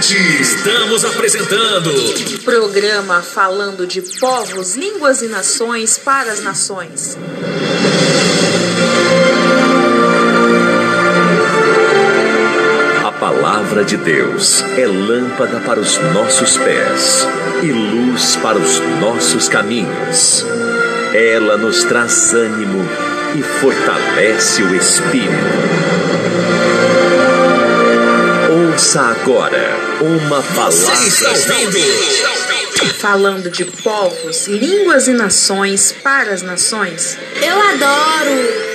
[0.00, 1.90] Estamos apresentando.
[2.44, 7.18] Programa falando de povos, línguas e nações para as nações.
[13.04, 17.26] A palavra de Deus é lâmpada para os nossos pés
[17.64, 20.46] e luz para os nossos caminhos.
[21.12, 22.88] Ela nos traz ânimo
[23.34, 25.67] e fortalece o espírito.
[28.78, 30.94] Ouça agora uma palavra.
[33.00, 37.18] Falando de povos, línguas e nações para as nações.
[37.42, 38.68] Eu adoro!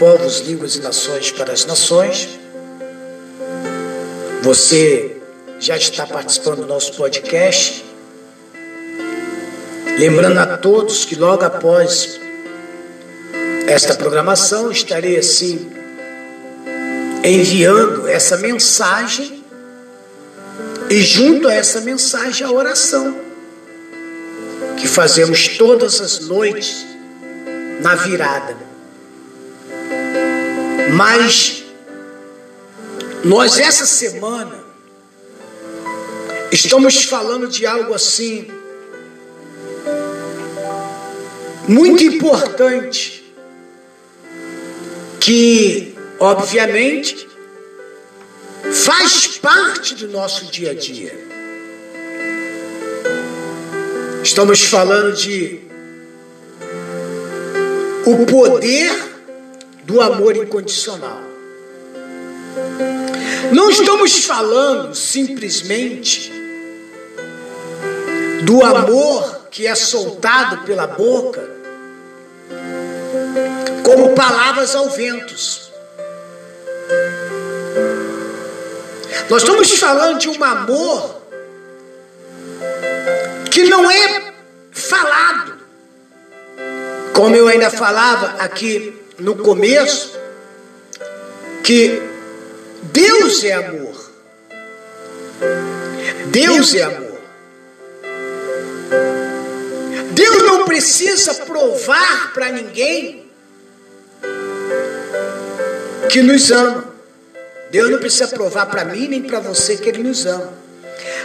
[0.00, 2.26] Povos, línguas e nações para as nações.
[4.42, 5.18] Você
[5.58, 7.84] já está participando do nosso podcast.
[9.98, 12.18] Lembrando a todos que logo após
[13.68, 15.70] esta programação estarei assim
[17.22, 19.44] enviando essa mensagem
[20.88, 23.20] e junto a essa mensagem a oração
[24.78, 26.86] que fazemos todas as noites
[27.82, 28.69] na virada.
[30.94, 31.64] Mas
[33.24, 34.58] nós essa semana
[36.50, 38.50] estamos falando de algo assim
[41.68, 43.32] muito importante
[45.20, 47.28] que obviamente
[48.72, 51.16] faz parte do nosso dia a dia.
[54.22, 55.60] Estamos falando de
[58.04, 59.10] o poder
[59.90, 61.20] do amor incondicional.
[63.52, 66.32] Não estamos falando simplesmente
[68.44, 71.50] do amor que é soltado pela boca
[73.84, 75.34] como palavras ao vento.
[79.28, 81.20] Nós estamos falando de um amor
[83.50, 84.32] que não é
[84.70, 85.58] falado.
[87.12, 90.18] Como eu ainda falava aqui no começo,
[91.62, 92.00] que
[92.84, 94.10] Deus é amor.
[96.26, 97.20] Deus é amor.
[100.12, 103.30] Deus não precisa provar para ninguém
[106.08, 106.90] que nos ama.
[107.70, 110.52] Deus não precisa provar para mim nem para você que Ele nos ama.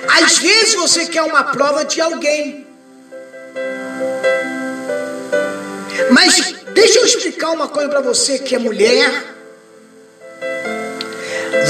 [0.07, 2.67] Às vezes você quer uma prova de alguém.
[6.12, 6.64] Mas
[7.55, 9.09] uma coisa para você que é mulher,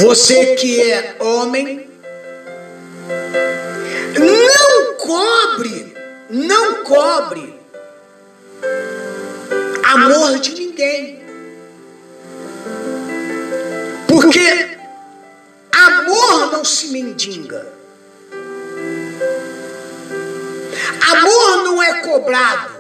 [0.02, 1.90] você que é homem.
[4.18, 5.96] Não cobre,
[6.30, 7.60] não cobre
[9.84, 11.24] amor de ninguém.
[14.08, 14.78] Porque
[15.72, 17.66] amor não se mendiga.
[21.12, 22.75] Amor não é cobrado.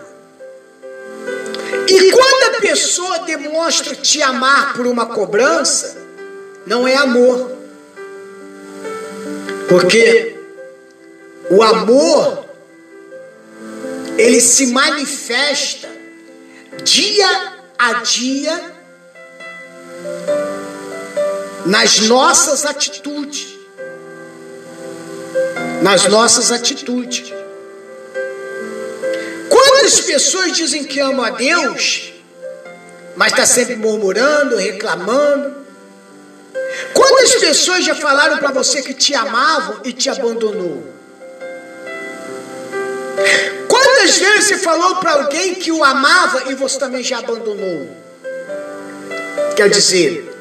[1.88, 5.97] E quando a pessoa demonstra te amar por uma cobrança,
[6.66, 7.51] não é amor.
[9.69, 10.35] Porque
[11.50, 12.45] o amor
[14.18, 15.90] ele se manifesta
[16.84, 18.74] dia a dia
[21.66, 23.56] nas nossas atitudes.
[25.81, 27.34] Nas nossas atitudes.
[29.85, 32.12] Quantas pessoas dizem que amam a Deus,
[33.16, 35.53] mas está sempre murmurando, reclamando?
[36.91, 40.92] Quantas pessoas já falaram para você que te amavam e te abandonou?
[43.68, 47.88] Quantas vezes você falou para alguém que o amava e você também já abandonou?
[49.56, 50.36] Quer dizer,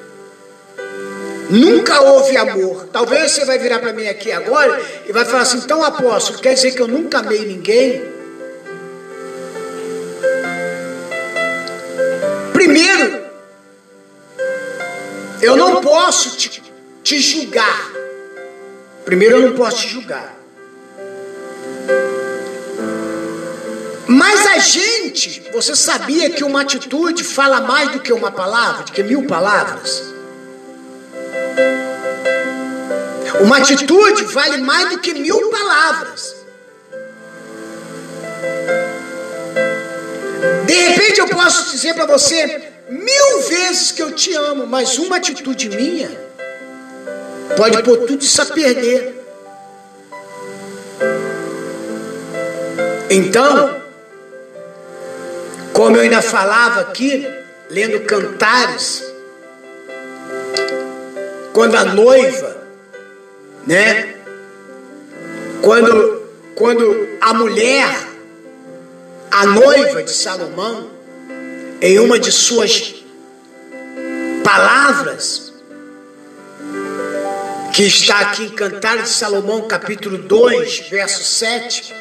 [1.50, 2.88] nunca houve amor.
[2.90, 6.54] Talvez você vai virar para mim aqui agora e vai falar assim: então apóstolo, quer
[6.54, 8.13] dizer que eu nunca amei ninguém?
[12.74, 13.24] Primeiro,
[15.40, 16.60] eu não posso te,
[17.04, 17.92] te julgar.
[19.04, 20.34] Primeiro, eu não posso te julgar.
[24.08, 28.90] Mas a gente, você sabia que uma atitude fala mais do que uma palavra, do
[28.90, 30.02] que mil palavras?
[33.40, 36.43] Uma atitude vale mais do que mil palavras.
[41.20, 46.10] Eu posso dizer para você mil vezes que eu te amo, mas uma atitude minha
[47.56, 49.14] pode pôr tudo isso a perder.
[53.10, 53.80] Então,
[55.72, 57.26] como eu ainda falava aqui,
[57.70, 59.04] lendo cantares,
[61.52, 62.56] quando a noiva,
[63.66, 64.14] né?
[65.62, 66.22] Quando,
[66.54, 68.08] quando a mulher,
[69.30, 70.93] a noiva de Salomão,
[71.84, 72.94] em uma de suas
[74.42, 75.52] palavras,
[77.74, 81.94] que está aqui em Cantares de Salomão, capítulo 2, verso 7,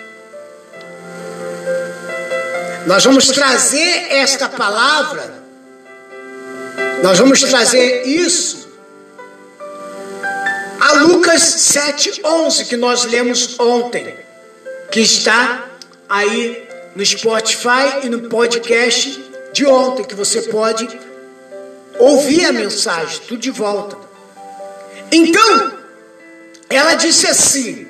[2.88, 5.44] nós vamos trazer esta palavra,
[7.04, 8.70] nós vamos trazer isso
[10.80, 14.16] a Lucas 7,11 que nós lemos ontem,
[14.90, 15.66] que está
[16.08, 20.88] aí no Spotify e no podcast de ontem, que você pode
[22.00, 23.96] ouvir a mensagem, tudo de volta.
[25.12, 25.74] Então,
[26.70, 27.88] ela disse assim: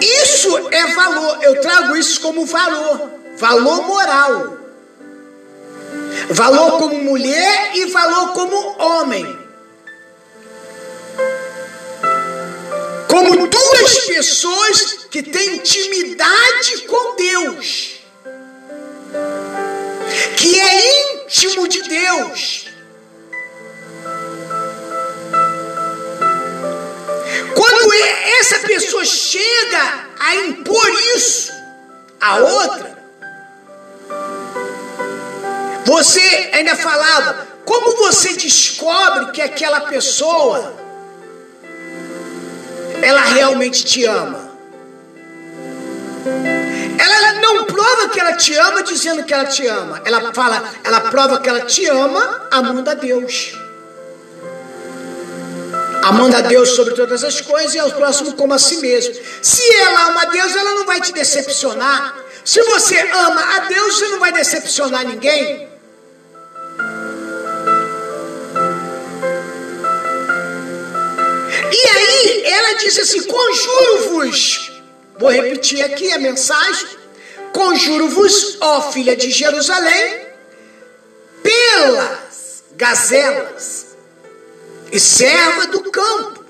[0.00, 4.58] Isso é valor, eu trago isso como valor, valor moral.
[6.30, 9.38] Valor como mulher e valor como homem.
[13.08, 17.95] Como duas pessoas que têm intimidade com Deus.
[20.36, 22.66] Que é íntimo de Deus.
[27.54, 27.92] Quando
[28.40, 31.52] essa pessoa chega a impor isso
[32.20, 32.98] a outra,
[35.84, 40.74] você ainda falava, como você descobre que aquela pessoa
[43.02, 44.45] ela realmente te ama?
[46.98, 50.02] Ela não prova que ela te ama dizendo que ela te ama.
[50.04, 53.56] Ela fala, ela prova que ela te ama amando a Deus
[56.06, 59.14] amando a Deus sobre todas as coisas e ao próximo como a si mesmo.
[59.42, 62.16] Se ela ama a Deus, ela não vai te decepcionar.
[62.44, 65.68] Se você ama a Deus, você não vai decepcionar ninguém.
[71.72, 74.75] E aí, ela disse assim: Conjuro-vos.
[75.18, 76.88] Vou repetir aqui a mensagem.
[77.52, 80.26] Conjuro-vos, ó filha de Jerusalém,
[81.42, 83.86] pelas gazelas
[84.92, 86.44] e serva do campo,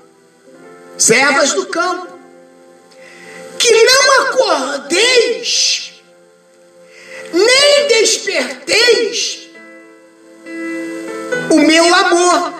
[0.97, 2.19] servas do campo,
[3.57, 5.93] que não acordeis,
[7.31, 9.47] nem desperteis
[11.49, 12.56] o meu amor,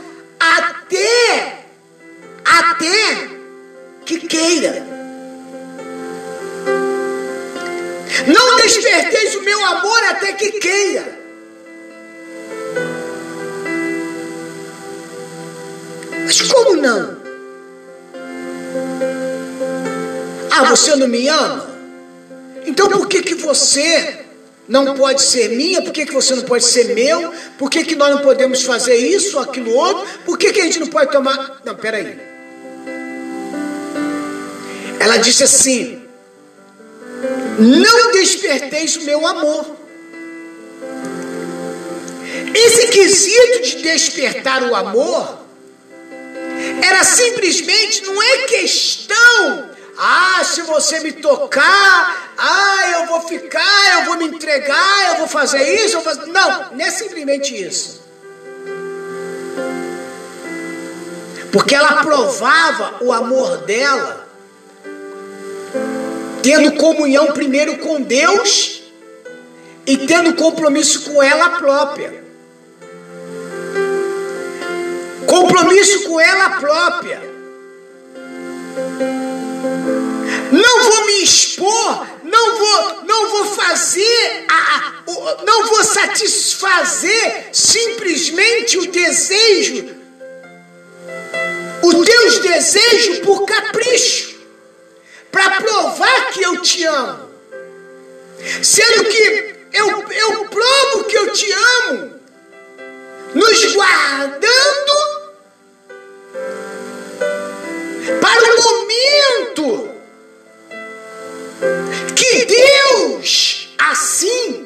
[20.98, 21.70] não me ama?
[22.66, 24.26] Então por que, que você
[24.68, 25.82] não pode ser minha?
[25.82, 27.34] Por que, que você não pode ser meu?
[27.58, 30.06] Por que, que nós não podemos fazer isso, aquilo outro?
[30.26, 31.62] Por que, que a gente não pode tomar.
[31.64, 32.20] Não, peraí.
[35.00, 36.02] Ela disse assim:
[37.60, 39.78] Não desperteis o meu amor.
[42.54, 45.46] Esse quesito de despertar o amor
[46.84, 49.67] era simplesmente, não é questão,
[49.98, 55.28] ah, se você me tocar, ah, eu vou ficar, eu vou me entregar, eu vou
[55.28, 56.32] fazer isso, eu vou fazer...
[56.32, 58.02] Não, não é simplesmente isso.
[61.52, 64.28] Porque ela provava o amor dela,
[66.44, 68.84] tendo comunhão primeiro com Deus
[69.86, 72.28] e tendo compromisso com ela própria.
[75.28, 77.27] compromisso com ela própria.
[80.78, 88.78] Não vou me expor, não vou, não vou fazer, a, a, não vou satisfazer simplesmente
[88.78, 89.96] o desejo,
[91.82, 94.38] os teus desejos por capricho,
[95.32, 97.28] para provar que eu te amo.
[98.62, 101.52] Sendo que eu, eu provo que eu te
[101.88, 102.20] amo,
[103.34, 104.87] nos guardando
[113.98, 114.66] assim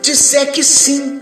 [0.00, 1.20] disser que sim.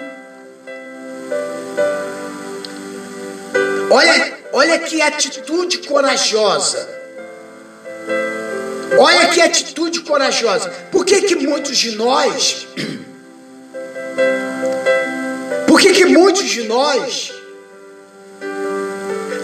[3.90, 6.96] Olha, olha que atitude corajosa.
[8.98, 10.70] Olha que atitude corajosa.
[10.92, 12.66] Por que, que muitos de nós.
[15.66, 17.32] Por que, que muitos de nós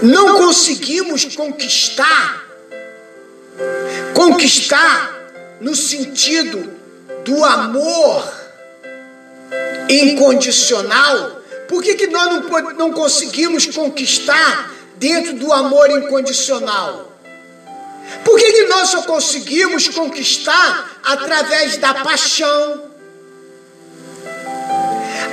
[0.02, 2.44] não conseguimos conquistar?
[4.14, 5.14] Conquistar
[5.60, 6.73] no sentido
[7.24, 8.32] do amor
[9.88, 11.42] incondicional.
[11.68, 17.12] Por que, que nós não, não conseguimos conquistar dentro do amor incondicional?
[18.24, 22.84] Por que, que nós só conseguimos conquistar através da paixão,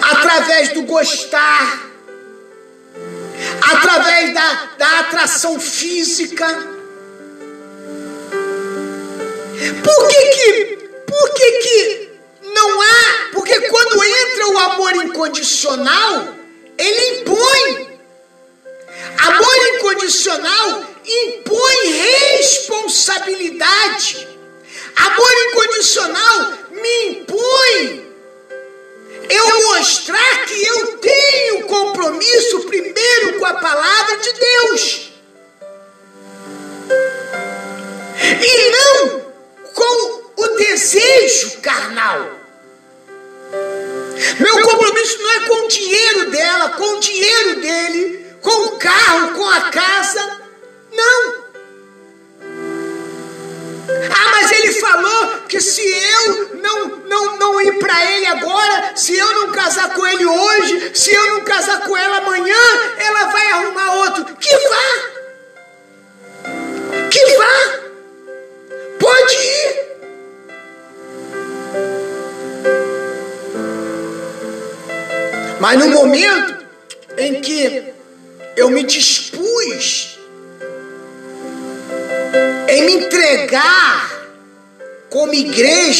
[0.01, 1.91] através do gostar,
[3.61, 6.47] através da, da atração física?
[9.83, 10.80] Por que que,
[11.21, 12.09] por que que
[12.41, 13.29] não há?
[13.33, 16.33] Porque quando entra o amor incondicional,
[16.77, 17.99] ele impõe.
[19.19, 24.27] Amor incondicional impõe responsabilidade.
[24.95, 28.11] Amor incondicional me impõe
[29.29, 34.00] eu mostrar que eu tenho compromisso primeiro com a palavra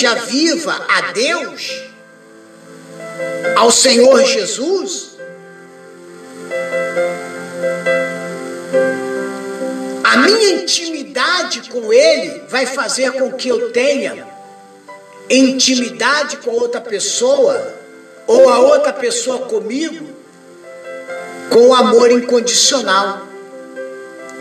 [0.01, 1.83] igreja viva a Deus,
[3.55, 5.17] ao Senhor Jesus,
[10.03, 14.27] a minha intimidade com Ele vai fazer com que eu tenha
[15.29, 17.75] intimidade com outra pessoa,
[18.25, 20.09] ou a outra pessoa comigo,
[21.49, 23.27] com amor incondicional.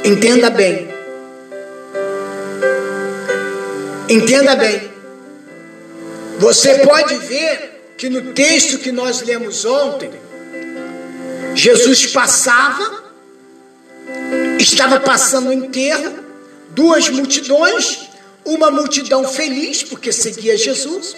[0.02, 0.88] Entenda bem.
[4.08, 4.89] Entenda bem.
[6.40, 10.10] Você pode ver que no texto que nós lemos ontem,
[11.54, 13.04] Jesus passava,
[14.58, 16.24] estava passando o enterro,
[16.70, 18.08] duas multidões,
[18.42, 21.14] uma multidão feliz porque seguia Jesus,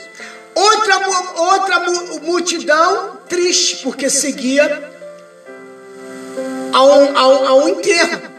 [0.56, 0.98] outra,
[1.36, 1.80] outra
[2.20, 4.90] multidão triste porque seguia
[6.72, 8.32] a um, a um, a um enterro.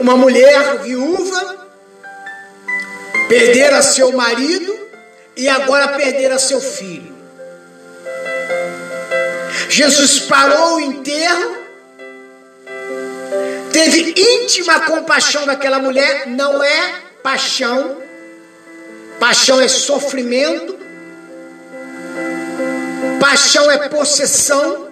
[0.00, 1.64] Uma mulher viúva
[3.28, 4.83] Perdera seu marido
[5.36, 7.14] e agora perdera seu filho.
[9.68, 11.56] Jesus parou o enterro,
[13.72, 18.00] teve íntima compaixão daquela mulher, não é paixão,
[19.18, 20.78] paixão é sofrimento,
[23.18, 24.88] paixão é possessão,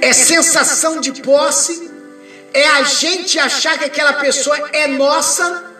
[0.00, 1.90] é sensação de posse,
[2.52, 5.71] é a gente achar que aquela pessoa é nossa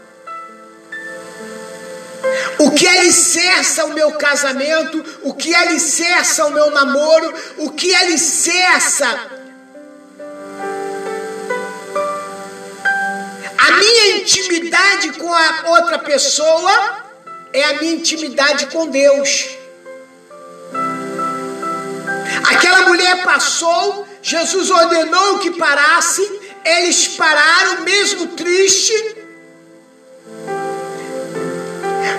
[2.58, 9.06] o que alicerça o meu casamento, o que alicerça o meu namoro, o que alicerça
[13.58, 17.02] a minha intimidade com a outra pessoa
[17.52, 19.48] é a minha intimidade com Deus.
[22.50, 26.22] Aquela mulher passou, Jesus ordenou que parasse,
[26.64, 29.21] eles pararam, mesmo triste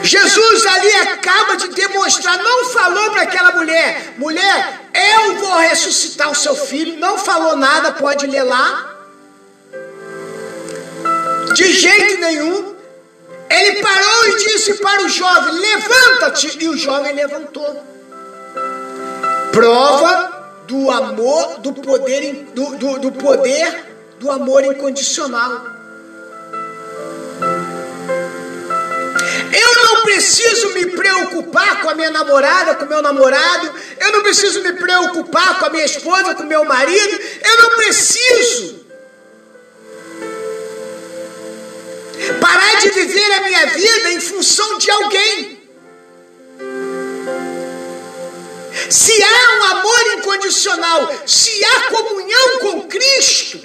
[0.04, 6.36] Jesus ali acaba de demonstrar, não falou para aquela mulher: mulher, eu vou ressuscitar o
[6.36, 7.00] seu filho.
[7.00, 8.96] Não falou nada, pode ler lá.
[11.54, 12.74] De jeito nenhum.
[13.50, 16.58] Ele parou e disse para o jovem: levanta-te.
[16.64, 17.84] E o jovem levantou.
[19.52, 25.73] Prova do amor, do poder, do, do, do poder do amor incondicional.
[30.14, 34.74] preciso me preocupar com a minha namorada, com o meu namorado, eu não preciso me
[34.74, 38.86] preocupar com a minha esposa, com o meu marido, eu não preciso
[42.40, 45.64] parar de viver a minha vida em função de alguém.
[48.90, 53.62] Se há um amor incondicional, se há comunhão com Cristo,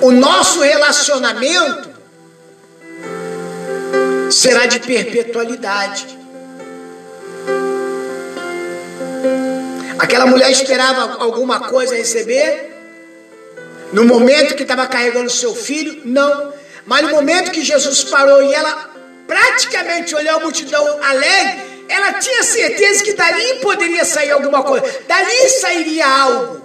[0.00, 1.91] o nosso relacionamento
[4.32, 6.18] será de perpetualidade.
[9.98, 12.70] Aquela mulher esperava alguma coisa receber?
[13.92, 16.02] No momento que estava carregando seu filho?
[16.04, 16.52] Não.
[16.86, 18.90] Mas no momento que Jesus parou e ela
[19.26, 25.48] praticamente olhou a multidão alegre, ela tinha certeza que dali poderia sair alguma coisa, dali
[25.50, 26.62] sairia algo.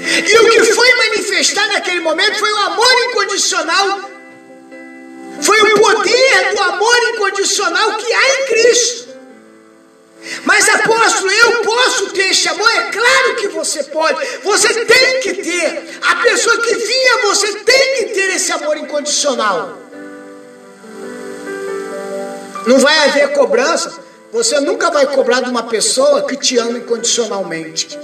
[0.00, 4.10] E o que foi manifestar naquele momento foi o amor incondicional,
[5.42, 9.06] foi o poder do amor incondicional que há em Cristo.
[10.44, 12.68] Mas apóstolo, eu posso ter esse amor?
[12.70, 14.18] É claro que você pode.
[14.42, 15.98] Você tem que ter.
[16.02, 19.78] A pessoa que vinha, você tem que ter esse amor incondicional.
[22.66, 23.92] Não vai haver cobrança.
[24.32, 27.96] Você nunca vai cobrar de uma pessoa que te ama incondicionalmente.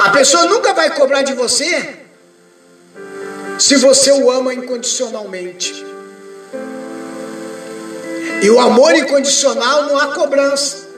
[0.00, 1.99] A pessoa nunca vai cobrar de você
[3.60, 5.84] se você o ama incondicionalmente.
[8.42, 10.88] E o amor incondicional não há cobrança.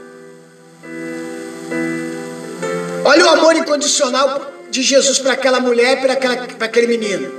[3.04, 7.32] Olha o amor incondicional de Jesus para aquela mulher e para, aquele menino.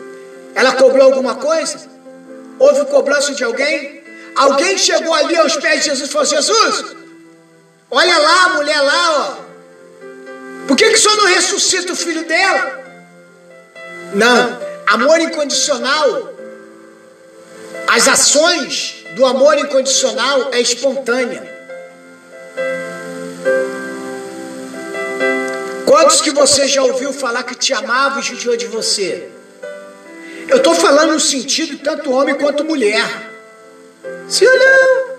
[0.54, 1.80] Ela cobrou alguma coisa?
[2.60, 4.04] Houve cobrança de alguém?
[4.36, 6.96] Alguém chegou ali aos pés de Jesus e falou: Jesus,
[7.90, 9.44] olha lá a mulher lá, ó.
[10.68, 12.84] Por que, que o senhor não ressuscita o filho dela?
[14.14, 16.34] Não, amor incondicional,
[17.88, 21.52] as ações do amor incondicional é espontânea.
[25.86, 29.30] Quantos que você já ouviu falar que te amava e judiou de você?
[30.48, 33.32] Eu estou falando no sentido tanto homem quanto mulher.
[34.28, 35.14] Sim ou não?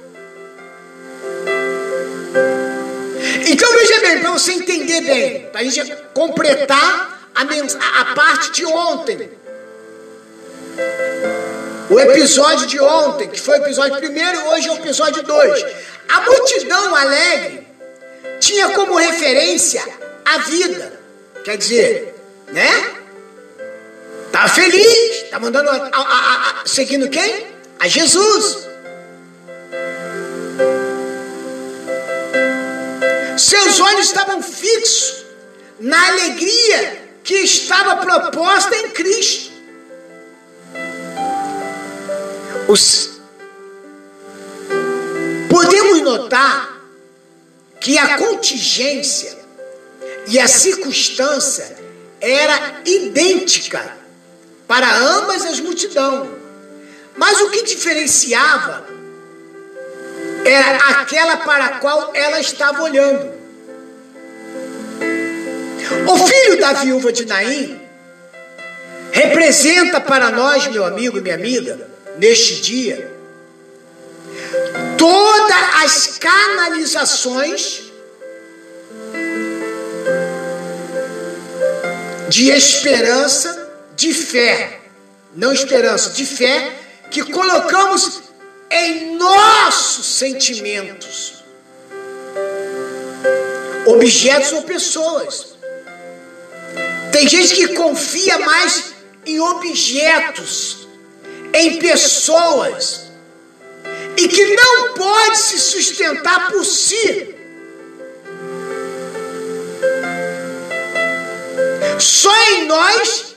[3.47, 8.67] Então veja bem, para você entender bem, para a gente completar a, a parte de
[8.67, 9.31] ontem.
[11.91, 15.65] O episódio de ontem, que foi o episódio primeiro, hoje é o episódio 2.
[16.09, 17.69] A multidão alegre
[18.41, 19.83] tinha como referência
[20.25, 21.01] a vida.
[21.45, 22.15] Quer dizer,
[22.49, 22.95] né?
[24.33, 27.47] Tá feliz, tá mandando a, a, a, seguindo quem?
[27.79, 28.67] A Jesus.
[33.37, 35.25] Seus olhos estavam fixos
[35.79, 39.54] na alegria que estava proposta em Cristo.
[42.75, 43.21] Os...
[45.49, 46.77] Podemos notar
[47.81, 49.39] que a contingência
[50.27, 51.77] e a circunstância
[52.21, 53.97] era idêntica
[54.67, 56.29] para ambas as multidão.
[57.17, 58.85] Mas o que diferenciava
[60.45, 63.33] era aquela para a qual ela estava olhando.
[66.09, 67.81] O filho da viúva de Naim
[69.13, 73.13] representa para nós, meu amigo e minha amiga, neste dia,
[74.97, 77.83] todas as canalizações
[82.29, 84.81] de esperança, de fé,
[85.35, 86.73] não esperança, de fé,
[87.11, 88.23] que colocamos
[88.71, 91.45] em nossos sentimentos,
[93.87, 95.55] objetos ou pessoas.
[97.13, 100.84] Tem gente que confia mais em objetos
[101.55, 103.05] em pessoas
[104.17, 107.35] e que não pode se sustentar por si.
[111.99, 113.37] Só em nós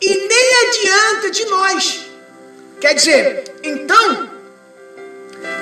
[0.00, 2.06] e nem adianta de nós.
[2.80, 4.30] Quer dizer, então,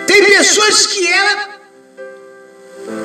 [0.07, 1.55] tem pessoas que ela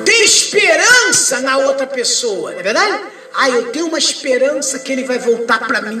[0.04, 3.02] tem esperança na outra pessoa, é verdade?
[3.34, 5.98] Ah, eu tenho uma esperança que ele vai voltar para mim.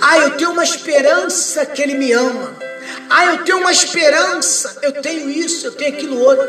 [0.00, 2.54] Ah, eu tenho uma esperança que ele me ama.
[3.08, 6.48] Ah, eu tenho uma esperança, eu tenho isso, eu tenho aquilo outro.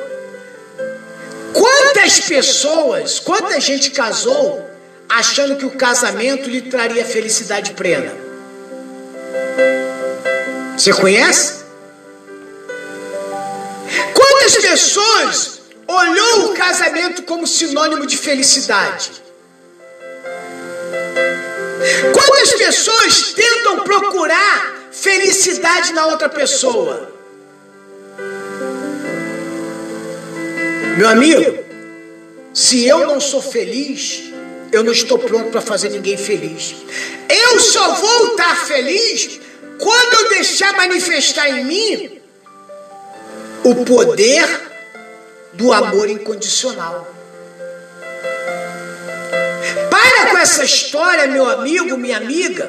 [1.54, 4.70] Quantas pessoas, quanta gente casou
[5.10, 8.14] achando que o casamento lhe traria felicidade plena?
[10.78, 11.62] Você conhece?
[14.14, 19.12] Quantas pessoas olhou o casamento como sinônimo de felicidade?
[22.14, 27.12] Quantas pessoas tentam procurar felicidade na outra pessoa?
[30.98, 31.64] Meu amigo,
[32.54, 34.32] se eu não sou feliz,
[34.72, 36.76] eu não estou pronto para fazer ninguém feliz.
[37.28, 39.40] Eu só vou estar feliz
[39.80, 42.22] quando eu deixar manifestar em mim
[43.64, 44.46] o poder
[45.54, 47.21] do amor incondicional.
[50.42, 52.68] Essa história, meu amigo, minha amiga,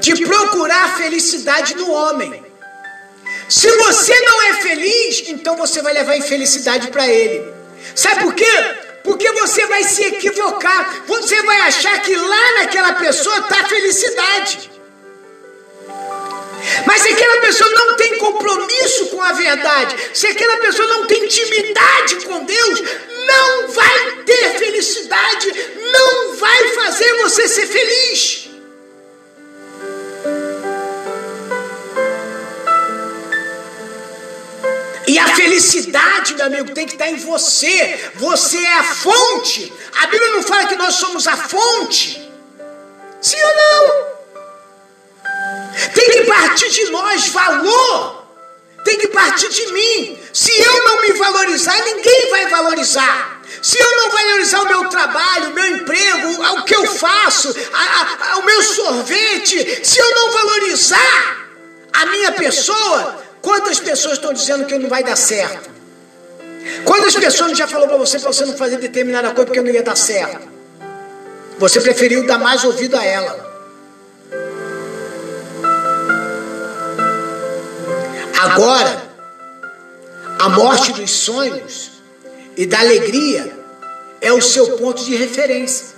[0.00, 2.44] de procurar a felicidade no homem.
[3.48, 7.44] Se você não é feliz, então você vai levar infelicidade para ele.
[7.94, 8.52] Sabe por quê?
[9.04, 11.04] Porque você vai se equivocar.
[11.06, 14.70] Você vai achar que lá naquela pessoa está a felicidade.
[16.84, 21.24] Mas se aquela pessoa não tem compromisso com a verdade, se aquela pessoa não tem
[21.24, 22.82] intimidade com Deus,
[23.26, 25.52] não vai ter felicidade,
[25.92, 28.46] não vai fazer você ser feliz.
[35.08, 38.10] E a felicidade, meu amigo, tem que estar em você.
[38.16, 39.72] Você é a fonte.
[40.00, 42.30] A Bíblia não fala que nós somos a fonte.
[43.22, 44.16] Sim ou não?
[45.94, 48.25] Tem que partir de nós valor.
[48.86, 50.16] Tem que partir de mim.
[50.32, 53.42] Se eu não me valorizar, ninguém vai valorizar.
[53.60, 58.34] Se eu não valorizar o meu trabalho, o meu emprego, o que eu faço, a,
[58.34, 61.48] a, o meu sorvete, se eu não valorizar
[61.94, 65.68] a minha pessoa, quantas pessoas estão dizendo que não vai dar certo?
[66.84, 69.82] Quantas pessoas já falou para você para você não fazer determinada coisa porque não ia
[69.82, 70.46] dar certo?
[71.58, 73.45] Você preferiu dar mais ouvido a ela.
[78.38, 79.02] Agora,
[80.38, 81.90] a morte dos sonhos
[82.56, 83.56] e da alegria
[84.20, 85.96] é o seu ponto de referência.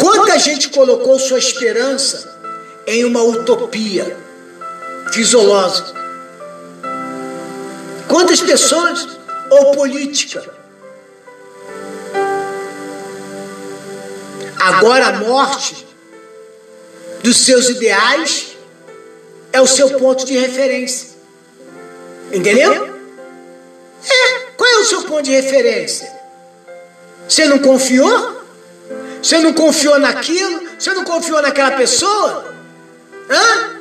[0.00, 2.38] Quanta gente colocou sua esperança
[2.86, 4.16] em uma utopia
[5.12, 5.92] fisiológica?
[8.08, 9.06] Quantas pessoas
[9.50, 10.42] ou política?
[14.58, 15.86] Agora a morte
[17.22, 18.57] dos seus ideais
[19.52, 21.08] é o seu ponto de referência.
[22.32, 22.72] Entendeu?
[24.04, 24.38] É.
[24.56, 26.10] Qual é o seu ponto de referência?
[27.28, 28.38] Você não confiou?
[29.22, 30.68] Você não confiou naquilo?
[30.78, 32.54] Você não confiou naquela pessoa?
[33.30, 33.78] Hã?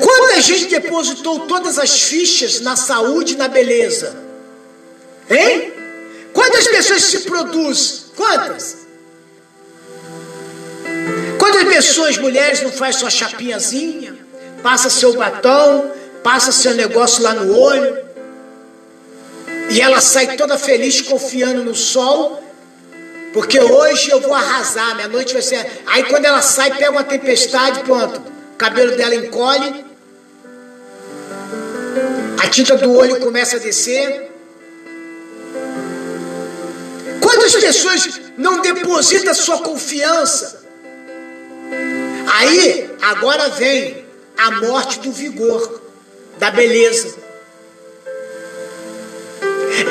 [0.00, 4.16] Quanta gente depositou todas as fichas na saúde e na beleza?
[5.30, 5.72] Hein?
[6.32, 8.04] Quantas pessoas se produzem?
[8.16, 8.87] Quantas?
[11.68, 14.16] Pessoas, mulheres, não faz sua chapinhazinha,
[14.62, 15.92] passa seu batom,
[16.24, 17.98] passa seu negócio lá no olho,
[19.70, 22.42] e ela sai toda feliz, confiando no sol,
[23.32, 25.82] porque hoje eu vou arrasar, minha noite vai ser.
[25.86, 28.20] Aí quando ela sai, pega uma tempestade, pronto,
[28.54, 29.84] o cabelo dela encolhe,
[32.42, 34.32] a tinta do olho começa a descer.
[37.20, 40.67] Quantas pessoas não depositam sua confiança
[42.32, 44.04] Aí, agora vem
[44.36, 45.82] a morte do vigor,
[46.38, 47.16] da beleza.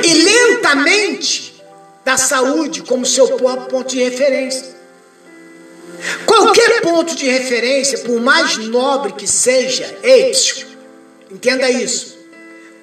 [0.03, 1.63] E lentamente
[2.05, 4.77] da saúde como seu próprio ponto de referência.
[6.25, 10.31] Qualquer ponto de referência, por mais nobre que seja, ei,
[11.31, 12.17] entenda isso.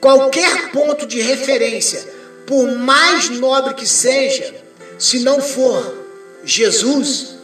[0.00, 2.06] Qualquer ponto de referência,
[2.46, 4.54] por mais nobre que seja,
[4.98, 6.04] se não for
[6.44, 7.36] Jesus,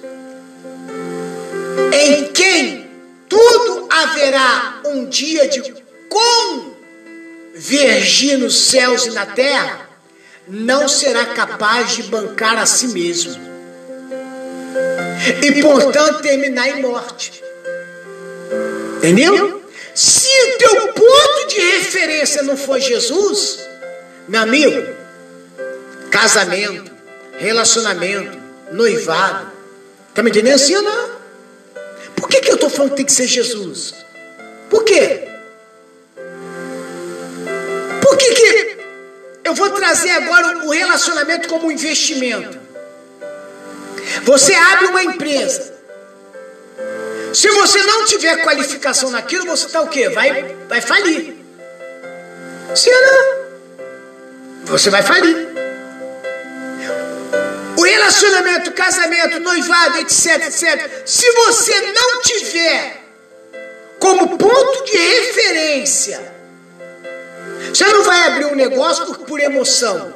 [1.92, 2.88] em quem
[3.28, 5.62] tudo haverá um dia de
[7.54, 9.88] convergir nos céus e na terra,
[10.48, 13.50] não será capaz de bancar a si mesmo.
[15.42, 17.42] E portanto terminar em morte.
[18.96, 19.62] Entendeu?
[19.94, 23.60] Se o teu ponto de referência não for Jesus,
[24.28, 24.94] meu amigo,
[26.10, 26.90] casamento,
[27.38, 28.38] relacionamento,
[28.72, 29.50] noivado,
[30.14, 31.19] tá me entendendo assim ou não?
[32.20, 33.94] Por que, que eu estou falando que tem que ser Jesus?
[34.68, 35.26] Por quê?
[38.02, 38.78] Por que, que
[39.42, 42.60] eu vou trazer agora o relacionamento como um investimento?
[44.24, 45.72] Você abre uma empresa.
[47.32, 50.10] Se você não tiver qualificação naquilo, você está o quê?
[50.10, 51.36] Vai, vai falir.
[52.68, 53.40] Ou não?
[54.66, 55.49] Você vai falir
[57.90, 63.00] relacionamento, casamento, noivado, etc, etc, se você não tiver
[63.98, 66.32] como ponto de referência,
[67.68, 70.14] você não vai abrir um negócio por, por emoção.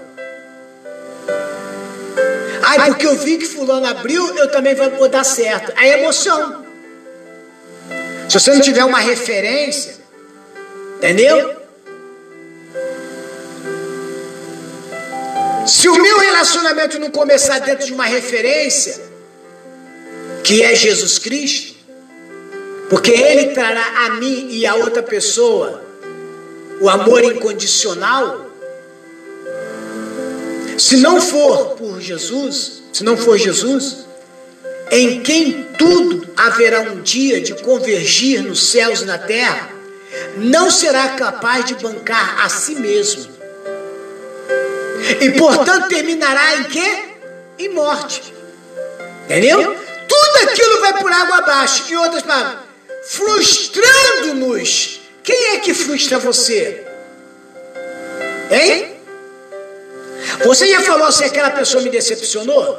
[2.62, 5.72] Ai, porque eu vi que fulano abriu, eu também vou dar certo.
[5.76, 6.64] A emoção.
[8.28, 9.96] Se você não tiver uma referência,
[10.96, 11.63] entendeu?
[15.66, 19.00] Se o meu relacionamento não começar dentro de uma referência,
[20.42, 21.74] que é Jesus Cristo,
[22.90, 25.82] porque Ele trará a mim e a outra pessoa
[26.80, 28.44] o amor incondicional,
[30.76, 34.06] Se não for por Jesus, se não for Jesus,
[34.90, 39.70] em quem tudo haverá um dia de convergir nos céus e na terra,
[40.36, 43.33] não será capaz de bancar a si mesmo.
[45.20, 47.04] E portanto terminará em quê?
[47.58, 48.34] Em morte.
[49.24, 49.76] Entendeu?
[50.08, 51.92] Tudo aquilo vai por água abaixo.
[51.92, 52.58] Em outras palavras,
[53.06, 55.00] frustrando-nos.
[55.22, 56.84] Quem é que frustra você?
[58.50, 58.94] Hein?
[60.44, 62.78] Você já falou se aquela pessoa me decepcionou?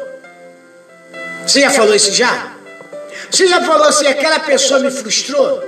[1.46, 2.54] Você já falou isso já?
[3.30, 5.64] Você já falou se aquela pessoa me frustrou?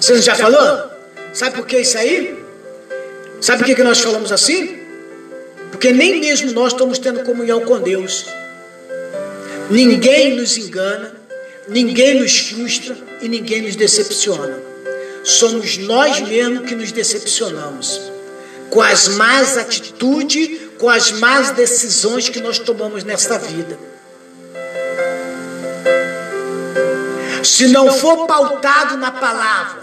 [0.00, 0.90] Você não já falou?
[1.32, 2.42] Sabe por que isso aí?
[3.40, 4.79] Sabe por que, que nós falamos assim?
[5.80, 8.26] Porque nem mesmo nós estamos tendo comunhão com Deus.
[9.70, 11.10] Ninguém nos engana,
[11.66, 14.58] ninguém nos frustra e ninguém nos decepciona.
[15.24, 17.98] Somos nós mesmos que nos decepcionamos
[18.68, 23.78] com as más atitudes, com as más decisões que nós tomamos nesta vida.
[27.42, 29.79] Se não for pautado na palavra,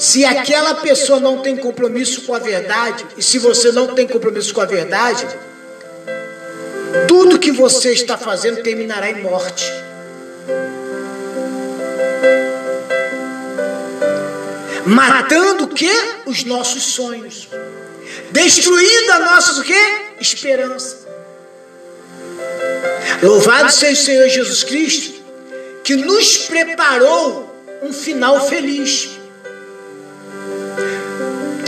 [0.00, 4.54] se aquela pessoa não tem compromisso com a verdade, e se você não tem compromisso
[4.54, 5.26] com a verdade,
[7.06, 9.62] tudo que você está fazendo terminará em morte.
[14.86, 15.92] Matando o que?
[16.24, 17.50] Os nossos sonhos.
[18.30, 20.06] Destruindo a nossa o quê?
[20.18, 21.06] Esperança.
[23.22, 25.20] Louvado seja o Senhor Jesus Cristo,
[25.84, 29.19] que nos preparou um final feliz.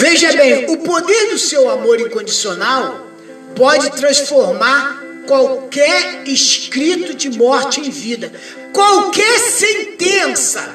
[0.02, 3.06] Veja bem, o poder do seu amor incondicional
[3.54, 8.32] pode transformar qualquer escrito de morte em vida,
[8.72, 10.68] qualquer sentença,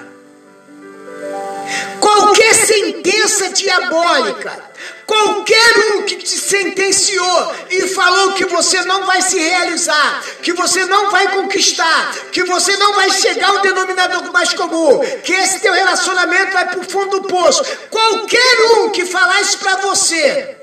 [1.99, 4.63] qualquer sentença diabólica,
[5.08, 10.86] qualquer um que te sentenciou e falou que você não vai se realizar, que você
[10.86, 15.74] não vai conquistar, que você não vai chegar ao denominador mais comum, que esse teu
[15.74, 20.58] relacionamento vai para o fundo do poço, qualquer um que falar isso para você,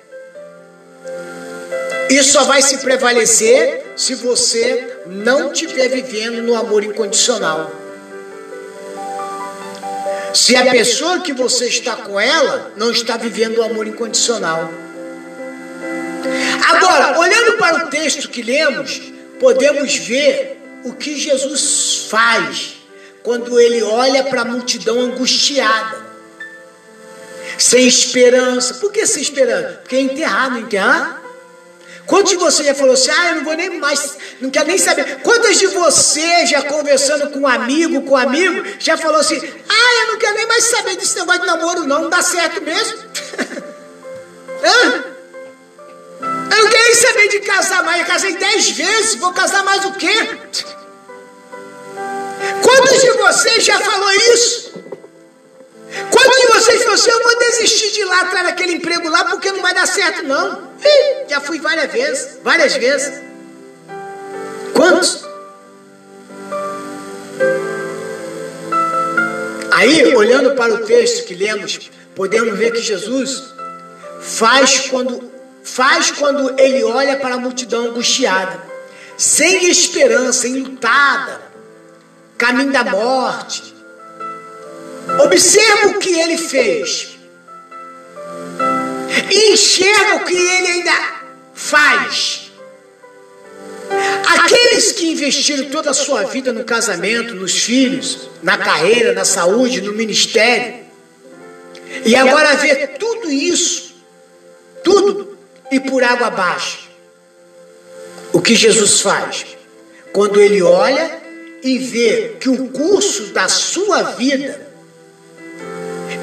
[2.10, 7.83] isso só vai se prevalecer se você não estiver vivendo no amor incondicional.
[10.34, 14.70] Se a pessoa que você está com ela não está vivendo o amor incondicional.
[16.68, 19.00] Agora, olhando para o texto que lemos,
[19.38, 22.74] podemos ver o que Jesus faz
[23.22, 26.04] quando ele olha para a multidão angustiada,
[27.56, 28.74] sem esperança.
[28.74, 29.78] Por que sem esperança?
[29.80, 31.23] Porque é enterrar, não enterrar?
[32.06, 34.76] Quantos de vocês já falou assim, ah, eu não vou nem mais, não quero nem
[34.76, 35.20] saber.
[35.22, 39.36] Quantas de vocês já conversando com um amigo, com um amigo, já falou assim,
[39.68, 42.60] ah, eu não quero nem mais saber desse negócio de namoro, não, não dá certo
[42.62, 42.98] mesmo?
[44.62, 45.04] Hã?
[46.20, 49.84] Eu não quero nem saber de casar mais, eu casei dez vezes, vou casar mais
[49.84, 50.14] o quê?
[52.62, 54.63] Quantos de vocês já falou isso?
[56.10, 59.24] Quantos de vocês falaram assim, eu vou desistir de ir lá atrás daquele emprego lá
[59.24, 60.72] porque não vai dar certo, não?
[60.82, 63.22] Ih, já fui várias vezes, várias vezes.
[64.72, 65.24] Quantos?
[69.72, 73.54] Aí, olhando para o texto que lemos, podemos ver que Jesus
[74.20, 75.32] faz quando
[75.64, 78.62] faz quando ele olha para a multidão angustiada,
[79.16, 81.40] sem esperança, enlutada,
[82.36, 83.73] caminho da morte,
[85.24, 87.18] Observa o que ele fez.
[89.30, 90.92] E enxerga o que ele ainda
[91.54, 92.52] faz.
[94.26, 99.80] Aqueles que investiram toda a sua vida no casamento, nos filhos, na carreira, na saúde,
[99.80, 100.84] no ministério,
[102.04, 103.94] e agora vê tudo isso,
[104.82, 105.38] tudo,
[105.70, 106.88] e por água abaixo.
[108.32, 109.46] O que Jesus faz?
[110.12, 111.22] Quando ele olha
[111.62, 114.73] e vê que o curso da sua vida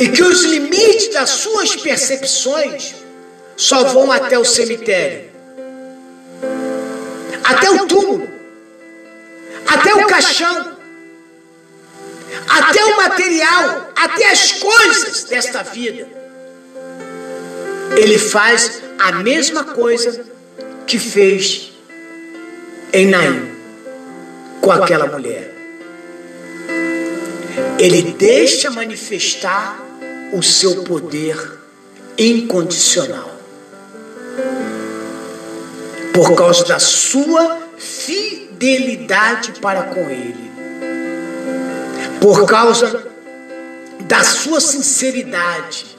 [0.02, 2.96] e que os limites das suas percepções
[3.56, 5.30] só vão até o cemitério,
[7.44, 8.28] até o túmulo,
[9.68, 10.76] até o caixão,
[12.50, 16.08] até o material, até as coisas desta vida.
[17.96, 20.26] Ele faz a mesma coisa
[20.88, 21.74] que fez
[22.92, 23.52] em Naim
[24.62, 25.54] com aquela mulher.
[27.78, 29.91] Ele deixa manifestar
[30.34, 31.60] o seu poder
[32.18, 33.32] incondicional.
[36.14, 40.52] Por causa da sua fidelidade para com Ele.
[42.20, 43.04] Por causa
[44.02, 45.92] da sua sinceridade.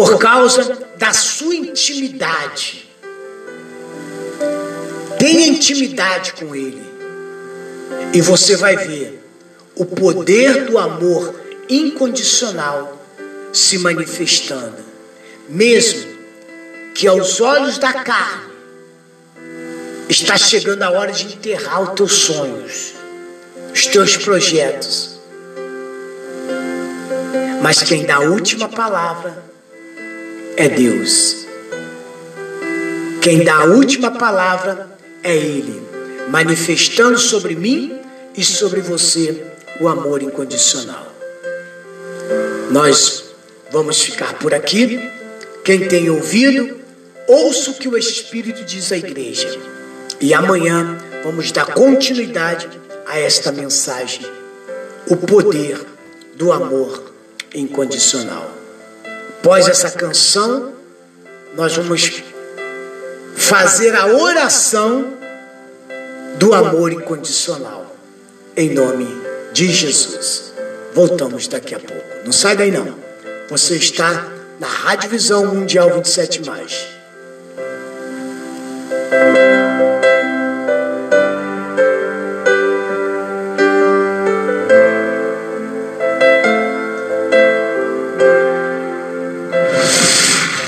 [0.00, 2.88] por causa da sua intimidade.
[5.18, 6.82] Tenha intimidade com Ele.
[8.14, 9.19] E você vai ver
[9.74, 11.34] o poder do amor
[11.68, 13.00] incondicional
[13.52, 14.78] se manifestando,
[15.48, 16.10] mesmo
[16.94, 18.50] que aos olhos da carne
[20.08, 22.92] está chegando a hora de enterrar os teus sonhos,
[23.72, 25.20] os teus projetos.
[27.62, 29.42] Mas quem dá a última palavra
[30.56, 31.46] é Deus.
[33.22, 34.90] Quem dá a última palavra
[35.22, 35.82] é Ele,
[36.28, 38.00] manifestando sobre mim
[38.34, 39.49] e sobre você
[39.80, 41.06] o amor incondicional.
[42.70, 43.24] Nós
[43.72, 45.10] vamos ficar por aqui.
[45.64, 46.78] Quem tem ouvido,
[47.26, 49.58] ouça o que o Espírito diz à igreja.
[50.20, 52.68] E amanhã vamos dar continuidade
[53.06, 54.24] a esta mensagem:
[55.08, 55.80] o poder
[56.36, 57.12] do amor
[57.54, 58.50] incondicional.
[59.40, 60.74] Após essa canção,
[61.56, 62.22] nós vamos
[63.34, 65.14] fazer a oração
[66.38, 67.96] do amor incondicional.
[68.56, 69.19] Em nome de
[69.52, 70.52] Jesus.
[70.94, 72.02] Voltamos daqui a pouco.
[72.24, 72.98] Não sai daí não.
[73.48, 76.86] Você está na Rádio Visão Mundial 27 mais.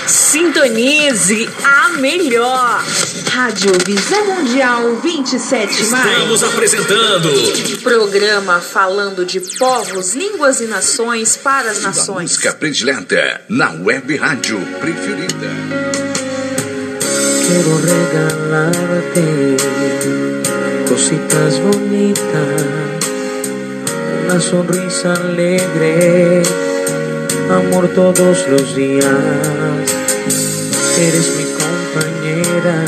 [0.07, 2.83] Sintonize a melhor.
[3.33, 6.07] Rádio Visão Mundial 27 mais.
[6.07, 7.31] Estamos apresentando
[7.83, 12.33] Programa falando de povos, línguas e nações para as nações.
[12.33, 15.49] música predileta na web rádio preferida.
[17.47, 19.57] Quiero regalarte
[20.87, 22.62] cositas bonitas,
[24.25, 26.42] una sonrisa alegre,
[27.49, 29.07] amor todos los días.
[30.99, 32.85] Eres mi compañera,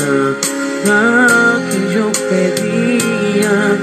[0.85, 3.77] la que yo pedía.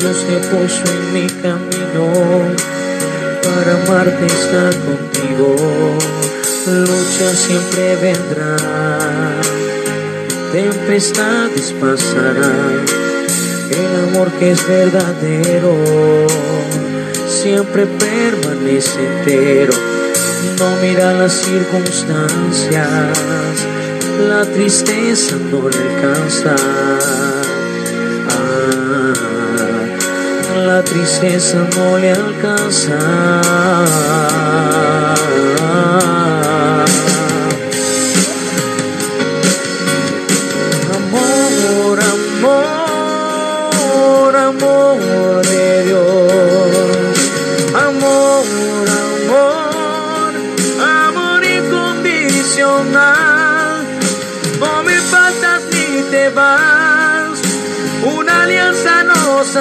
[0.00, 2.04] Dios te puso en mi camino
[3.42, 5.48] para amarte estar contigo.
[6.66, 8.56] Lucha siempre vendrá,
[10.52, 12.84] tempestades pasarán.
[13.70, 15.74] El amor que es verdadero
[17.44, 19.74] siempre permanece entero.
[20.58, 23.18] No mira las circunstancias,
[24.18, 26.54] la tristeza no le alcanza.
[28.30, 29.12] Ah,
[30.66, 32.98] la tristeza no le alcanza.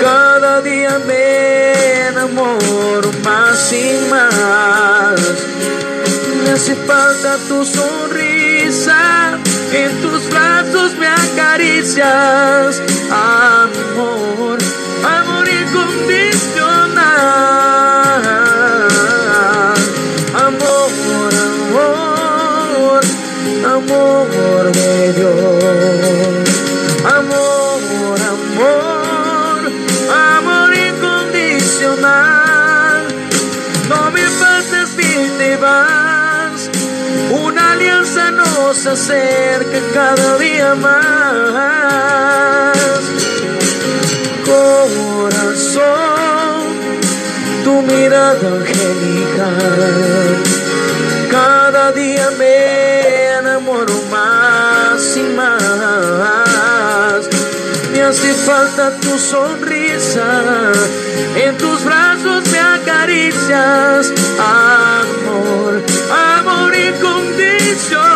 [0.00, 5.20] Cada día me enamoro más y más.
[6.44, 9.38] Me hace falta tu sonrisa,
[9.72, 12.80] en tus brazos me acaricias.
[13.10, 14.55] Amor, amor
[38.76, 42.76] nos acerca cada día más.
[44.44, 45.86] Corazón,
[47.64, 50.42] tu mirada angelical.
[51.30, 57.22] Cada día me enamoro más y más.
[57.92, 60.72] Me hace falta tu sonrisa,
[61.36, 64.12] en tus brazos me acaricias.
[64.38, 68.15] Amor, amor incondicional.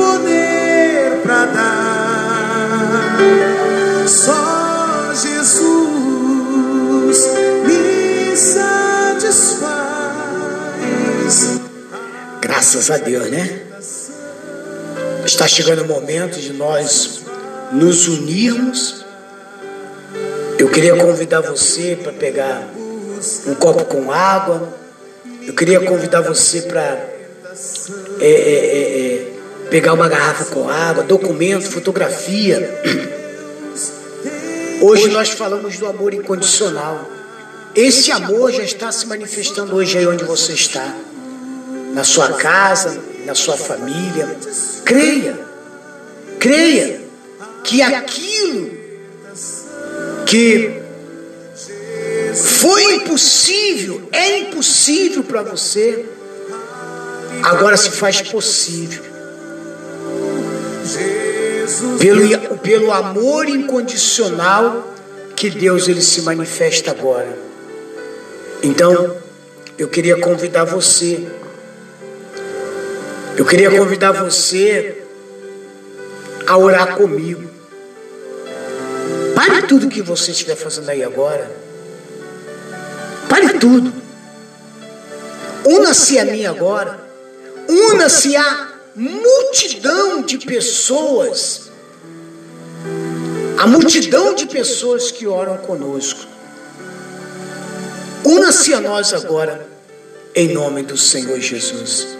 [0.00, 3.18] poder para dar.
[4.08, 5.96] Só Jesus
[7.66, 9.60] me satisfaz.
[12.40, 13.60] Graças a Deus, né?
[15.24, 17.20] Está chegando o momento de nós
[17.70, 19.04] nos unirmos.
[20.58, 22.66] Eu queria convidar você para pegar
[23.46, 24.80] um copo com água.
[25.46, 27.20] Eu queria convidar você para
[28.20, 28.99] é, é, é,
[29.70, 32.82] pegar uma garrafa com água, documento, fotografia.
[34.82, 37.08] Hoje nós falamos do amor incondicional.
[37.74, 40.92] Esse amor já está se manifestando hoje aí onde você está,
[41.94, 44.36] na sua casa, na sua família.
[44.84, 45.38] Creia,
[46.40, 47.00] creia
[47.62, 48.72] que aquilo
[50.26, 50.80] que
[52.34, 56.06] foi impossível, é impossível para você,
[57.42, 59.09] agora se faz possível.
[61.98, 64.94] Pelo, pelo amor incondicional
[65.36, 67.38] que Deus ele se manifesta agora.
[68.62, 69.16] Então,
[69.78, 71.26] eu queria convidar você,
[73.36, 75.02] eu queria convidar você
[76.46, 77.48] a orar comigo.
[79.34, 81.50] Pare tudo que você estiver fazendo aí agora.
[83.28, 83.92] Pare tudo.
[85.64, 86.98] Una-se a mim agora.
[87.68, 88.69] Una-se a
[89.00, 91.70] multidão de pessoas.
[93.56, 96.26] A multidão de pessoas que oram conosco.
[98.22, 99.66] Una-se a nós agora,
[100.34, 102.19] em nome do Senhor Jesus.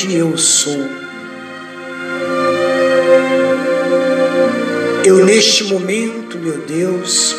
[0.00, 0.88] Grande eu sou,
[5.04, 7.34] eu neste momento, meu Deus,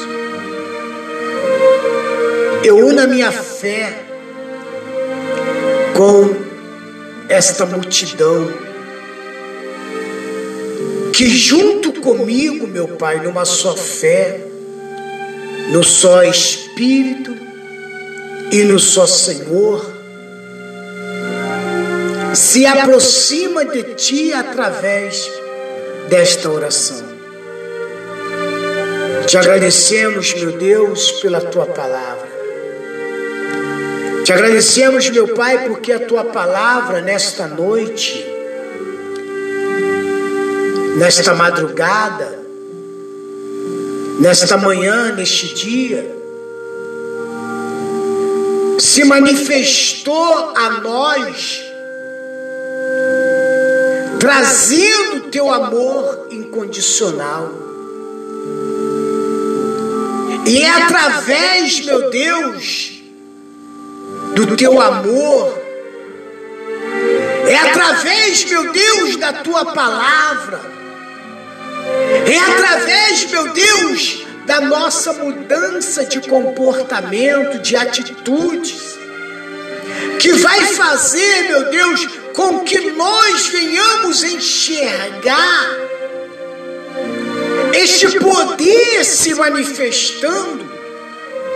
[2.63, 4.03] eu uno a minha fé
[5.95, 6.35] com
[7.29, 8.47] esta multidão
[11.13, 14.39] que junto comigo, meu Pai, numa só fé,
[15.71, 17.35] no só Espírito
[18.51, 20.00] e no só Senhor,
[22.33, 25.31] se aproxima de Ti através
[26.09, 27.11] desta oração.
[29.27, 32.29] Te agradecemos, meu Deus, pela Tua palavra.
[34.25, 38.25] Te agradecemos, meu Pai, porque a Tua palavra nesta noite,
[40.97, 42.39] nesta madrugada,
[44.19, 46.21] nesta manhã, neste dia,
[48.79, 51.70] se manifestou a nós,
[54.21, 57.51] trazendo teu amor incondicional.
[60.45, 63.01] E é através, meu Deus,
[64.35, 65.59] do teu amor,
[67.47, 70.61] é através, meu Deus, da tua palavra,
[72.27, 78.99] é através, meu Deus, da nossa mudança de comportamento, de atitudes,
[80.19, 85.81] que vai fazer, meu Deus, com que nós venhamos enxergar
[87.73, 90.69] este poder se manifestando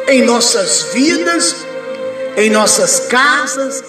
[0.08, 1.56] em nossas vidas,
[2.38, 3.84] em nossas casas,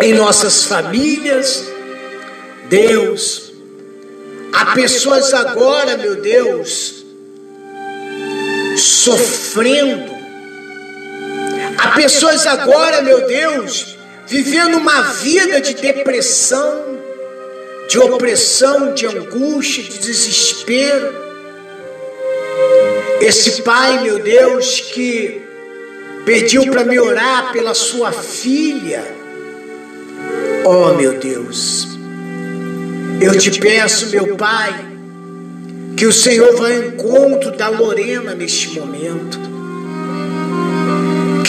[0.00, 1.64] em nossas famílias.
[2.68, 3.52] Deus,
[4.52, 7.04] há pessoas agora, meu Deus,
[8.76, 10.12] sofrendo.
[11.78, 13.96] Há pessoas agora, meu Deus,
[14.32, 16.98] vivendo uma vida de depressão,
[17.86, 21.14] de opressão, de angústia, de desespero.
[23.20, 25.42] Esse pai, meu Deus, que
[26.24, 29.04] pediu para me orar pela sua filha.
[30.64, 31.88] Oh, meu Deus,
[33.20, 34.74] eu te peço, meu pai,
[35.94, 39.51] que o Senhor vá ao encontro da Lorena neste momento.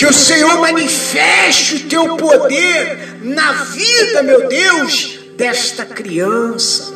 [0.04, 6.92] Que o Senhor manifeste o teu poder na vida, meu Deus, desta criança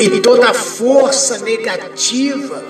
[0.00, 2.64] e toda força negativa,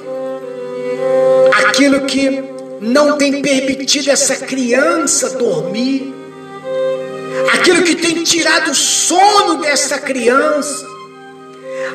[1.64, 2.43] aquilo que
[2.80, 6.12] não tem permitido essa criança dormir,
[7.53, 10.85] aquilo que tem tirado o sono dessa criança.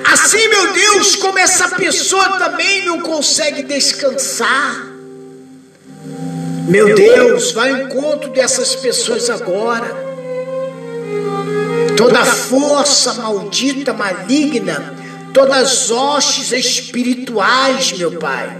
[0.05, 4.96] Assim, meu Deus, como essa pessoa também não consegue descansar.
[6.67, 10.05] Meu Deus, vai ao encontro dessas pessoas agora.
[11.95, 14.93] Toda força maldita, maligna,
[15.33, 18.57] todas as hostes espirituais, meu Pai,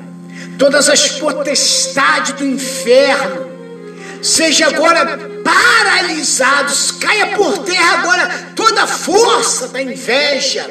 [0.58, 3.46] todas as potestades do inferno,
[4.22, 10.66] seja agora paralisados, caia por terra agora toda a força da inveja,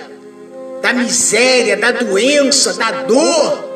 [0.80, 3.75] da miséria, da doença, da dor,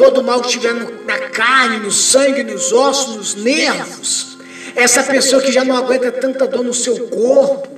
[0.00, 0.72] todo mal que estiver
[1.04, 4.38] na carne, no sangue, nos ossos, nos nervos,
[4.74, 7.68] essa pessoa que já não aguenta tanta dor no seu corpo,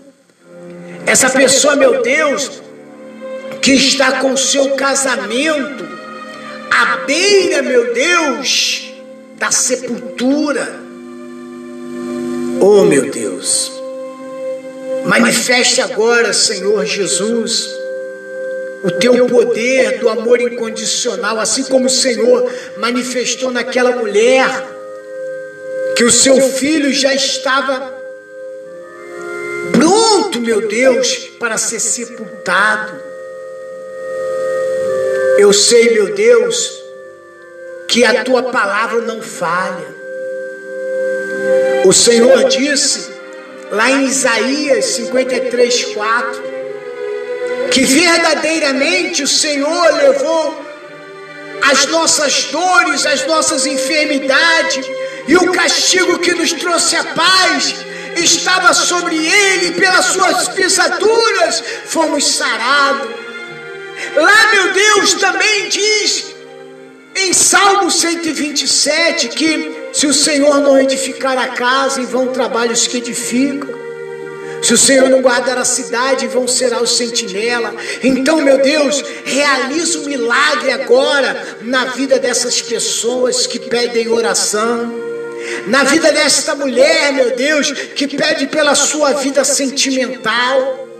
[1.04, 2.62] essa pessoa, meu Deus,
[3.60, 5.84] que está com o seu casamento
[6.70, 8.94] à beira, meu Deus,
[9.36, 10.80] da sepultura.
[12.60, 13.72] Oh, meu Deus,
[15.04, 17.81] manifeste agora, Senhor Jesus,
[18.82, 24.48] o teu poder do amor incondicional, assim como o Senhor manifestou naquela mulher,
[25.96, 27.94] que o seu filho já estava
[29.72, 33.00] pronto, meu Deus, para ser sepultado.
[35.38, 36.82] Eu sei, meu Deus,
[37.88, 40.02] que a tua palavra não falha.
[41.84, 43.12] O Senhor disse
[43.70, 46.51] lá em Isaías 53, 4,
[47.72, 50.62] que verdadeiramente o Senhor levou
[51.62, 54.84] as nossas dores, as nossas enfermidades
[55.26, 57.74] e o castigo que nos trouxe a paz
[58.16, 63.08] estava sobre ele, pelas suas pisaduras fomos sarados.
[64.16, 66.34] Lá, meu Deus, também diz
[67.14, 72.98] em Salmo 127 que se o Senhor não edificar a casa, em vão trabalhos que
[72.98, 73.81] edificam.
[74.62, 77.74] Se o Senhor não guardar a cidade, vão será o sentinela.
[78.02, 85.12] Então, meu Deus, realiza um milagre agora na vida dessas pessoas que pedem oração
[85.66, 90.91] na vida desta mulher, meu Deus, que pede pela sua vida sentimental.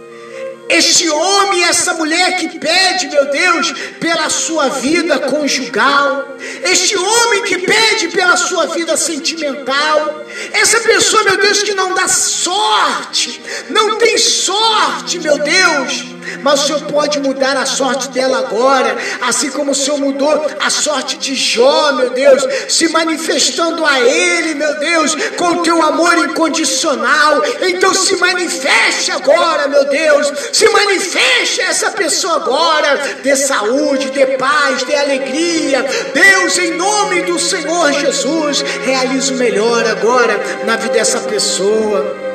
[0.73, 7.43] Este homem e essa mulher que pede, meu Deus, pela sua vida conjugal, este homem
[7.45, 13.99] que pede pela sua vida sentimental, essa pessoa, meu Deus, que não dá sorte, não
[13.99, 16.12] tem sorte, meu Deus
[16.43, 20.71] mas o Senhor pode mudar a sorte dela agora, assim como o Senhor mudou a
[20.71, 26.17] sorte de Jó, meu Deus, se manifestando a Ele, meu Deus, com o teu amor
[26.19, 27.43] incondicional.
[27.63, 34.83] Então se manifeste agora, meu Deus, se manifeste essa pessoa agora, dê saúde, dê paz,
[34.85, 35.85] dê alegria.
[36.15, 42.32] Deus, em nome do Senhor Jesus, realize o melhor agora na vida dessa pessoa.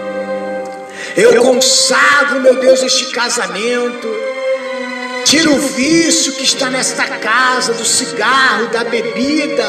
[1.18, 4.08] Eu consagro, meu Deus, este casamento.
[5.26, 9.66] Tira o vício que está nesta casa, do cigarro, da bebida,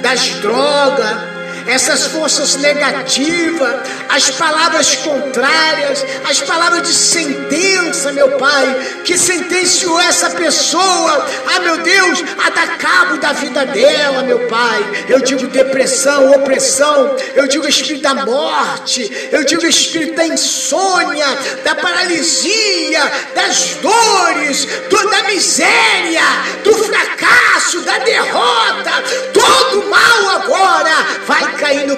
[0.00, 1.35] das drogas
[1.66, 3.74] essas forças negativas,
[4.08, 11.78] as palavras contrárias, as palavras de sentença, meu Pai, que sentenciou essa pessoa, ah meu
[11.78, 15.04] Deus, a dar cabo da vida dela, meu Pai.
[15.08, 21.26] Eu digo depressão, opressão, eu digo espírito da morte, eu digo espírito da insônia,
[21.64, 23.00] da paralisia,
[23.34, 26.22] das dores, do, da miséria,
[26.62, 28.65] do fracasso, da derrota,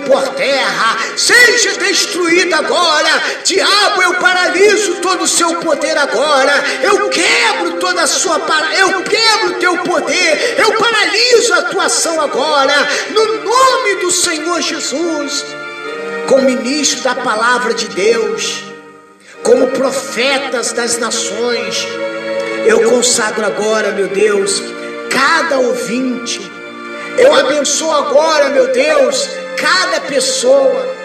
[0.08, 3.08] por terra, seja destruído agora.
[3.44, 6.64] Diabo, eu paraliso todo o seu poder agora.
[6.82, 10.56] Eu quebro toda a sua para, eu quebro teu poder.
[10.58, 12.74] Eu paraliso a tua ação agora,
[13.10, 15.44] no nome do Senhor Jesus.
[16.26, 18.64] Como ministro da palavra de Deus,
[19.42, 21.86] como profetas das nações,
[22.66, 24.62] eu consagro agora, meu Deus,
[25.10, 26.40] cada ouvinte.
[27.16, 29.28] Eu abençoo agora, meu Deus,
[29.60, 30.96] cada pessoa.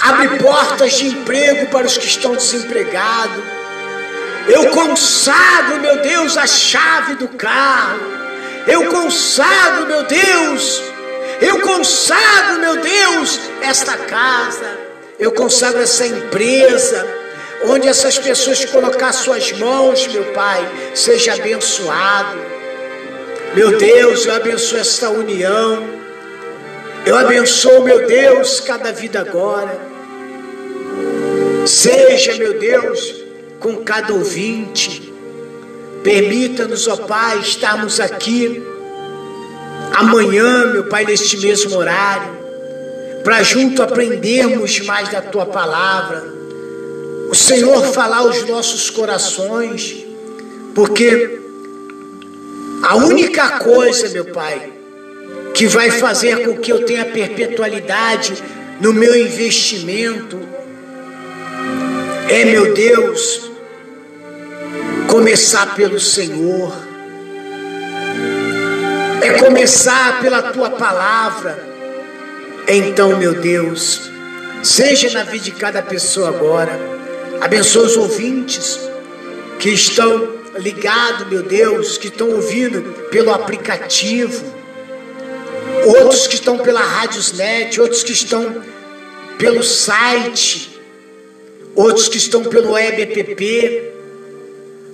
[0.00, 3.44] Abre portas de emprego para os que estão desempregados.
[4.48, 8.00] Eu consagro, meu Deus, a chave do carro.
[8.66, 10.82] Eu consagro, meu Deus.
[11.40, 14.78] Eu consagro, meu Deus, esta casa.
[15.18, 17.06] Eu consagro essa empresa.
[17.64, 22.38] Onde essas pessoas colocar suas mãos, meu Pai, seja abençoado.
[23.54, 25.99] Meu Deus, eu abençoo esta união.
[27.06, 29.78] Eu abençoo, meu Deus, cada vida agora.
[31.66, 33.24] Seja, meu Deus,
[33.58, 35.12] com cada ouvinte.
[36.02, 38.62] Permita-nos, ó Pai, estarmos aqui
[39.92, 42.38] amanhã, meu Pai, neste mesmo horário,
[43.24, 46.24] para junto aprendermos mais da tua palavra.
[47.30, 50.04] O Senhor falar aos nossos corações,
[50.74, 51.38] porque
[52.82, 54.79] a única coisa, meu Pai,
[55.54, 58.34] que vai fazer com que eu tenha perpetualidade
[58.80, 60.40] no meu investimento.
[62.28, 63.50] É, meu Deus,
[65.08, 66.72] começar pelo Senhor,
[69.22, 71.68] é começar pela tua palavra.
[72.68, 74.10] Então, meu Deus,
[74.62, 76.78] seja na vida de cada pessoa agora,
[77.40, 78.78] abençoa os ouvintes
[79.58, 84.59] que estão ligados, meu Deus, que estão ouvindo pelo aplicativo
[85.86, 88.62] outros que estão pela Rádiosnet, outros que estão
[89.38, 90.80] pelo site,
[91.74, 93.90] outros que estão pelo web app.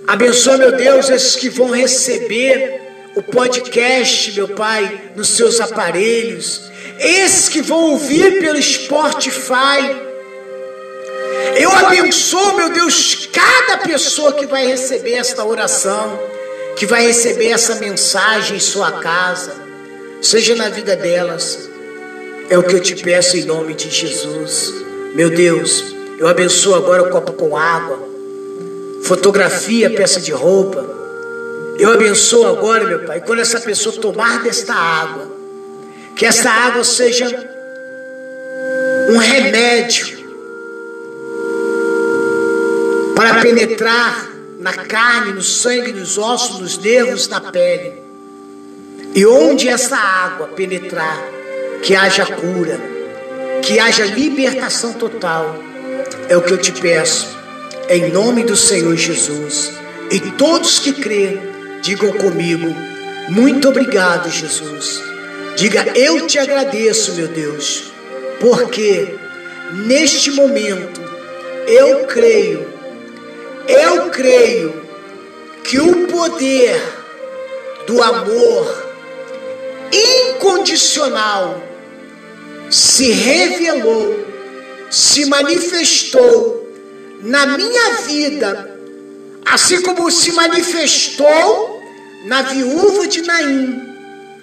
[0.07, 2.81] Abençoa, meu Deus, esses que vão receber
[3.15, 6.61] o podcast, meu Pai, nos seus aparelhos,
[6.99, 10.07] esses que vão ouvir pelo Spotify.
[11.57, 16.19] Eu abençoo, meu Deus, cada pessoa que vai receber esta oração,
[16.77, 19.66] que vai receber essa mensagem em sua casa
[20.21, 21.69] seja na vida delas.
[22.49, 24.73] É o que eu te peço em nome de Jesus.
[25.13, 25.83] Meu Deus,
[26.17, 27.99] eu abençoo agora o copo com água,
[29.03, 30.85] fotografia, peça de roupa.
[31.77, 35.27] Eu abençoo agora, meu Pai, quando essa pessoa tomar desta água,
[36.15, 37.27] que essa água seja
[39.09, 40.17] um remédio
[43.15, 47.96] para penetrar na carne, no sangue, nos ossos, nos nervos, na pele
[49.13, 51.23] e onde essa água penetrar,
[51.81, 52.79] que haja cura,
[53.61, 55.57] que haja libertação total.
[56.29, 57.37] É o que eu te peço,
[57.89, 59.71] em nome do Senhor Jesus.
[60.11, 61.39] E todos que crêem,
[61.81, 62.73] digam comigo:
[63.29, 65.01] muito obrigado, Jesus.
[65.55, 67.91] Diga, eu te agradeço, meu Deus,
[68.39, 69.15] porque
[69.85, 71.01] neste momento
[71.67, 72.67] eu creio,
[73.67, 74.81] eu creio
[75.63, 76.81] que o poder
[77.85, 78.86] do amor
[79.91, 81.63] incondicional
[82.69, 84.25] se revelou,
[84.89, 86.67] se manifestou
[87.21, 88.77] na minha vida
[89.49, 91.81] Assim como se manifestou
[92.25, 93.81] na viúva de Naim,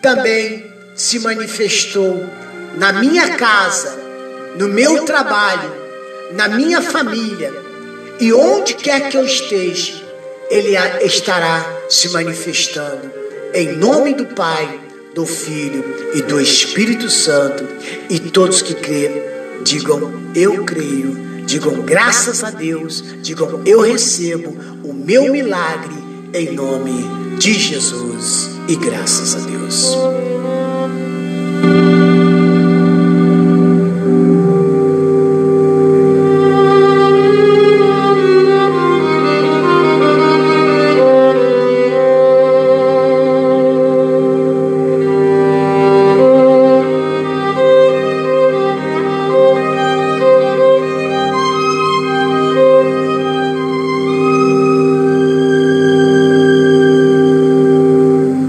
[0.00, 0.64] também
[0.94, 2.24] se manifestou
[2.76, 3.98] na minha casa,
[4.56, 5.70] no meu trabalho,
[6.32, 7.52] na minha família
[8.18, 9.92] e onde quer que eu esteja,
[10.48, 13.12] Ele estará se manifestando.
[13.52, 14.80] Em nome do Pai,
[15.14, 15.84] do Filho
[16.14, 17.64] e do Espírito Santo.
[18.10, 19.22] E todos que crêem,
[19.64, 21.22] digam: Eu creio.
[21.46, 23.04] Digam graças a Deus.
[23.22, 25.94] Digam: Eu recebo o meu milagre
[26.32, 27.04] em nome
[27.38, 28.50] de Jesus.
[28.68, 29.94] E graças a Deus.